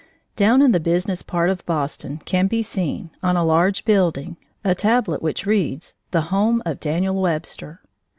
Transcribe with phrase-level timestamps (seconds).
[0.35, 4.73] Down in the business part of Boston can be seen, on a large building, a
[4.73, 7.81] tablet which reads "The Home of Daniel Webster."